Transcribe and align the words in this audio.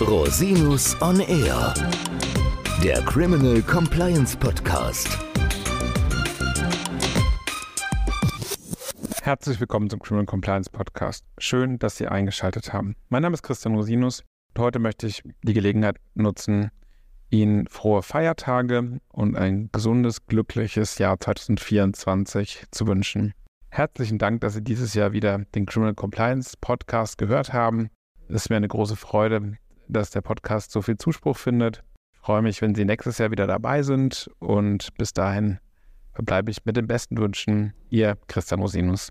Rosinus 0.00 0.96
on 1.02 1.20
Air, 1.20 1.74
der 2.82 3.02
Criminal 3.02 3.62
Compliance 3.62 4.36
Podcast. 4.36 5.08
Herzlich 9.22 9.60
willkommen 9.60 9.90
zum 9.90 10.00
Criminal 10.00 10.26
Compliance 10.26 10.70
Podcast. 10.70 11.24
Schön, 11.38 11.78
dass 11.78 11.96
Sie 11.96 12.08
eingeschaltet 12.08 12.72
haben. 12.72 12.96
Mein 13.08 13.22
Name 13.22 13.34
ist 13.34 13.42
Christian 13.42 13.74
Rosinus 13.74 14.24
und 14.54 14.62
heute 14.62 14.78
möchte 14.78 15.06
ich 15.06 15.22
die 15.42 15.52
Gelegenheit 15.52 15.96
nutzen, 16.14 16.70
Ihnen 17.30 17.68
frohe 17.68 18.02
Feiertage 18.02 19.00
und 19.12 19.36
ein 19.36 19.68
gesundes, 19.72 20.26
glückliches 20.26 20.98
Jahr 20.98 21.20
2024 21.20 22.64
zu 22.70 22.86
wünschen. 22.86 23.34
Herzlichen 23.68 24.18
Dank, 24.18 24.40
dass 24.40 24.54
Sie 24.54 24.64
dieses 24.64 24.94
Jahr 24.94 25.12
wieder 25.12 25.38
den 25.54 25.66
Criminal 25.66 25.94
Compliance 25.94 26.56
Podcast 26.60 27.18
gehört 27.18 27.52
haben. 27.52 27.90
Es 28.32 28.42
ist 28.42 28.48
mir 28.48 28.56
eine 28.56 28.68
große 28.68 28.94
Freude, 28.94 29.56
dass 29.88 30.10
der 30.10 30.20
Podcast 30.20 30.70
so 30.70 30.82
viel 30.82 30.96
Zuspruch 30.96 31.36
findet. 31.36 31.82
Ich 32.12 32.20
freue 32.20 32.42
mich, 32.42 32.62
wenn 32.62 32.76
Sie 32.76 32.84
nächstes 32.84 33.18
Jahr 33.18 33.32
wieder 33.32 33.48
dabei 33.48 33.82
sind 33.82 34.30
und 34.38 34.94
bis 34.96 35.12
dahin 35.12 35.58
verbleibe 36.12 36.52
ich 36.52 36.64
mit 36.64 36.76
den 36.76 36.86
besten 36.86 37.18
Wünschen. 37.18 37.74
Ihr 37.88 38.16
Christian 38.28 38.60
Rosinus. 38.60 39.10